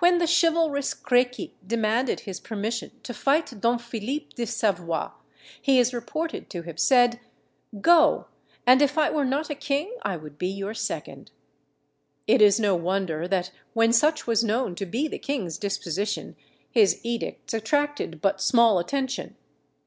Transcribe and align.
When 0.00 0.18
the 0.18 0.26
chivalrous 0.26 0.92
Créqui 0.92 1.52
demanded 1.66 2.20
his 2.28 2.38
permission 2.38 2.90
to 3.02 3.14
fight 3.14 3.62
Don 3.62 3.78
Philippe 3.78 4.34
de 4.34 4.44
Savoire, 4.44 5.12
he 5.58 5.78
is 5.78 5.94
reported 5.94 6.50
to 6.50 6.64
have 6.64 6.78
said, 6.78 7.18
"Go, 7.80 8.26
and 8.66 8.82
if 8.82 8.98
I 8.98 9.08
were 9.08 9.24
not 9.24 9.48
a 9.48 9.54
king, 9.54 9.96
I 10.02 10.18
would 10.18 10.36
be 10.36 10.48
your 10.48 10.74
second." 10.74 11.30
It 12.26 12.42
is 12.42 12.60
no 12.60 12.74
wonder 12.76 13.26
that 13.26 13.52
when 13.72 13.94
such 13.94 14.26
was 14.26 14.44
known 14.44 14.74
to 14.74 14.84
be 14.84 15.08
the 15.08 15.18
king's 15.18 15.56
disposition, 15.56 16.36
his 16.70 17.00
edicts 17.02 17.54
attracted 17.54 18.20
but 18.20 18.42
small 18.42 18.78
attention. 18.78 19.34